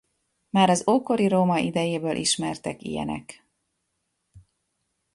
Már 0.49 0.69
az 0.69 0.87
ókori 0.87 1.27
Róma 1.27 1.57
idejéből 1.59 2.15
ismertek 2.15 2.81
ilyenek. 2.83 3.45